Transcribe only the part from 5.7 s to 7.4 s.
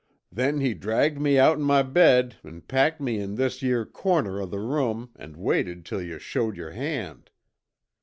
till yuh showed yer hand.